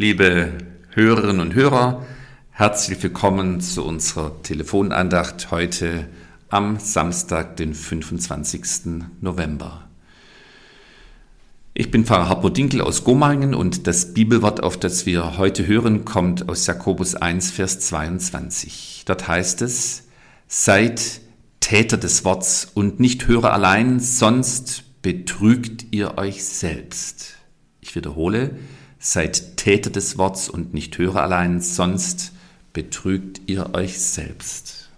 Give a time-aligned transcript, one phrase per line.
[0.00, 0.52] Liebe
[0.94, 2.06] Hörerinnen und Hörer,
[2.52, 6.06] herzlich willkommen zu unserer Telefonandacht heute
[6.48, 9.02] am Samstag, den 25.
[9.20, 9.90] November.
[11.74, 16.06] Ich bin Pfarrer Hartmut Dinkel aus Gomaringen und das Bibelwort, auf das wir heute hören,
[16.06, 19.02] kommt aus Jakobus 1, Vers 22.
[19.04, 20.04] Dort heißt es,
[20.48, 21.20] seid
[21.60, 27.34] Täter des Worts und nicht Hörer allein, sonst betrügt ihr euch selbst.
[27.82, 28.52] Ich wiederhole,
[29.00, 32.32] seid Täter des Worts und nicht Hörer allein, sonst
[32.72, 34.90] betrügt ihr euch selbst.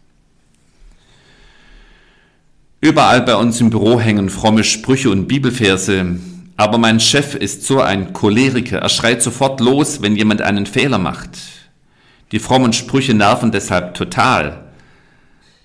[2.81, 6.17] Überall bei uns im Büro hängen fromme Sprüche und Bibelverse,
[6.57, 10.99] aber mein Chef ist so ein Choleriker, er schreit sofort los, wenn jemand einen Fehler
[10.99, 11.39] macht.
[12.33, 14.65] Die frommen Sprüche nerven deshalb total.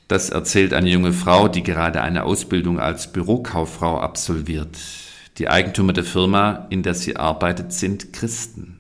[0.07, 4.77] Das erzählt eine junge Frau, die gerade eine Ausbildung als Bürokauffrau absolviert.
[5.37, 8.79] Die Eigentümer der Firma, in der sie arbeitet, sind Christen.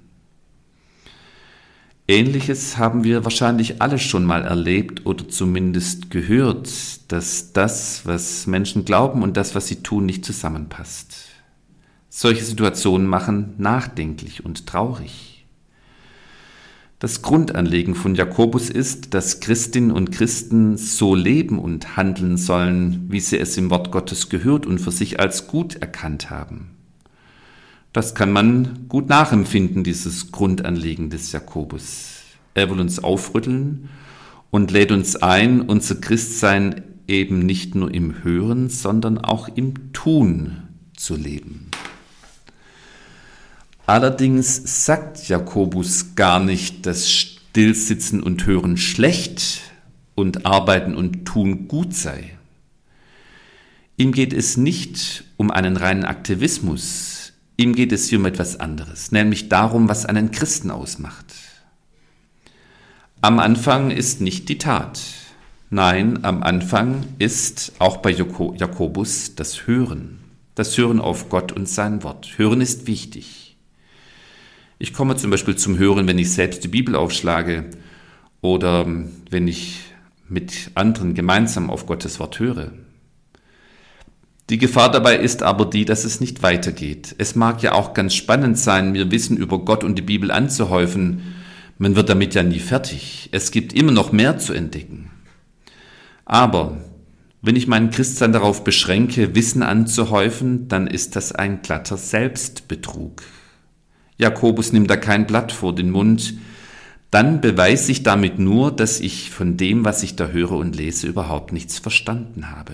[2.07, 6.69] Ähnliches haben wir wahrscheinlich alle schon mal erlebt oder zumindest gehört,
[7.11, 11.27] dass das, was Menschen glauben und das, was sie tun, nicht zusammenpasst.
[12.09, 15.36] Solche Situationen machen nachdenklich und traurig.
[16.99, 23.19] Das Grundanliegen von Jakobus ist, dass Christinnen und Christen so leben und handeln sollen, wie
[23.19, 26.71] sie es im Wort Gottes gehört und für sich als gut erkannt haben.
[27.93, 32.21] Das kann man gut nachempfinden, dieses Grundanliegen des Jakobus.
[32.55, 33.89] Er will uns aufrütteln
[34.49, 40.63] und lädt uns ein, unser Christsein eben nicht nur im Hören, sondern auch im Tun
[40.95, 41.69] zu leben.
[43.87, 49.61] Allerdings sagt Jakobus gar nicht, dass Stillsitzen und Hören schlecht
[50.13, 52.37] und Arbeiten und Tun gut sei.
[53.95, 59.13] Ihm geht es nicht um einen reinen Aktivismus, ihm geht es hier um etwas anderes,
[59.13, 61.33] nämlich darum, was einen Christen ausmacht.
[63.21, 64.99] Am Anfang ist nicht die Tat.
[65.69, 70.19] Nein, am Anfang ist auch bei Jakobus das Hören.
[70.55, 72.33] Das Hören auf Gott und sein Wort.
[72.37, 73.46] Hören ist wichtig.
[74.79, 77.65] Ich komme zum Beispiel zum Hören, wenn ich selbst die Bibel aufschlage
[78.41, 78.85] oder
[79.29, 79.85] wenn ich
[80.29, 82.71] mit anderen gemeinsam auf Gottes Wort höre.
[84.51, 87.15] Die Gefahr dabei ist aber die, dass es nicht weitergeht.
[87.17, 91.35] Es mag ja auch ganz spannend sein, mir Wissen über Gott und die Bibel anzuhäufen.
[91.79, 93.29] Man wird damit ja nie fertig.
[93.31, 95.09] Es gibt immer noch mehr zu entdecken.
[96.23, 96.77] Aber
[97.41, 103.23] wenn ich meinen Christsein darauf beschränke, Wissen anzuhäufen, dann ist das ein glatter Selbstbetrug.
[104.17, 106.33] Jakobus nimmt da kein Blatt vor den Mund,
[107.11, 111.07] dann beweise ich damit nur, dass ich von dem, was ich da höre und lese,
[111.07, 112.73] überhaupt nichts verstanden habe.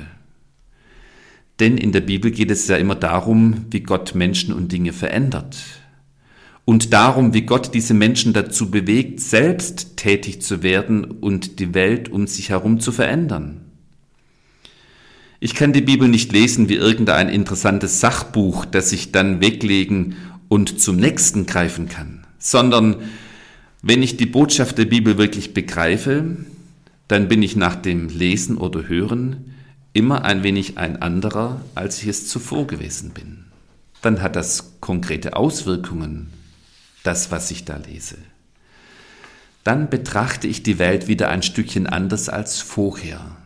[1.60, 5.58] Denn in der Bibel geht es ja immer darum, wie Gott Menschen und Dinge verändert.
[6.66, 12.10] Und darum, wie Gott diese Menschen dazu bewegt, selbst tätig zu werden und die Welt
[12.10, 13.62] um sich herum zu verändern.
[15.40, 20.16] Ich kann die Bibel nicht lesen wie irgendein interessantes Sachbuch, das ich dann weglegen
[20.50, 22.98] und zum nächsten greifen kann, sondern
[23.82, 26.38] wenn ich die Botschaft der Bibel wirklich begreife,
[27.08, 29.54] dann bin ich nach dem Lesen oder Hören
[29.94, 33.46] immer ein wenig ein anderer, als ich es zuvor gewesen bin.
[34.02, 36.32] Dann hat das konkrete Auswirkungen,
[37.04, 38.18] das, was ich da lese.
[39.64, 43.38] Dann betrachte ich die Welt wieder ein Stückchen anders als vorher.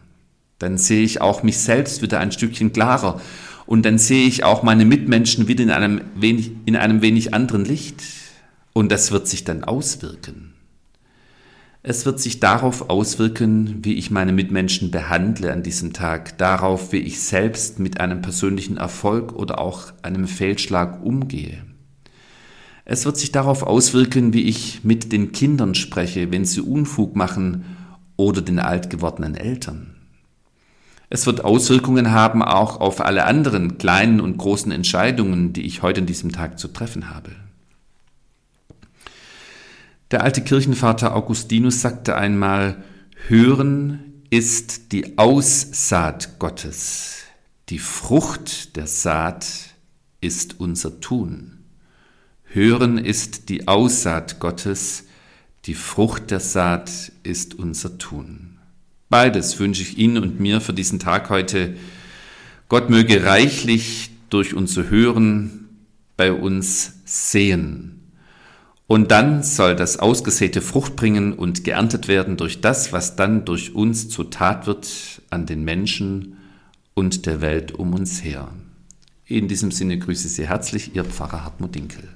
[0.57, 3.21] Dann sehe ich auch mich selbst wieder ein Stückchen klarer
[3.67, 7.65] und dann sehe ich auch meine Mitmenschen wieder in einem wenig, in einem wenig anderen
[7.65, 8.01] Licht.
[8.73, 10.53] Und das wird sich dann auswirken.
[11.83, 16.97] Es wird sich darauf auswirken, wie ich meine Mitmenschen behandle an diesem Tag, darauf, wie
[16.97, 21.63] ich selbst mit einem persönlichen Erfolg oder auch einem Fehlschlag umgehe.
[22.85, 27.65] Es wird sich darauf auswirken, wie ich mit den Kindern spreche, wenn sie Unfug machen
[28.15, 29.96] oder den alt gewordenen Eltern.
[31.09, 36.01] Es wird Auswirkungen haben auch auf alle anderen kleinen und großen Entscheidungen, die ich heute
[36.01, 37.31] an diesem Tag zu treffen habe.
[40.11, 42.83] Der alte Kirchenvater Augustinus sagte einmal,
[43.27, 47.23] Hören ist die Aussaat Gottes,
[47.69, 49.47] die Frucht der Saat
[50.21, 51.59] ist unser Tun.
[52.43, 55.05] Hören ist die Aussaat Gottes,
[55.65, 58.56] die Frucht der Saat ist unser Tun.
[59.09, 61.75] Beides wünsche ich Ihnen und mir für diesen Tag heute.
[62.67, 65.69] Gott möge reichlich durch unser Hören
[66.17, 67.93] bei uns sehen.
[68.87, 73.75] Und dann soll das Ausgesäte Frucht bringen und geerntet werden durch das, was dann durch
[73.75, 74.87] uns zur Tat wird
[75.29, 76.37] an den Menschen
[76.93, 78.49] und der Welt um uns her.
[79.25, 82.07] In diesem Sinne grüße Sie herzlich Ihr Pfarrer Hartmut Dinkel.